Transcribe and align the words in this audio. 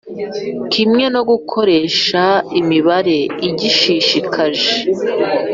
Kimwe 0.73 1.05
no 1.13 1.21
gukoresha 1.29 2.23
imibare 2.59 3.17
igishishikaje 3.47 4.71